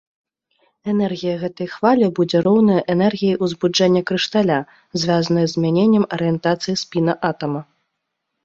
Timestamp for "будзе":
2.19-2.37